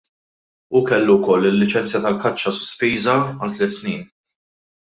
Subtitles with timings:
[0.71, 4.03] Hu kellu wkoll il-liċenzja tal-kaċċa sospiża għal tliet snin.